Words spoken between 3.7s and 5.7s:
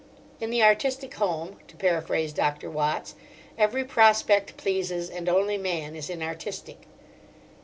prospect pleases and only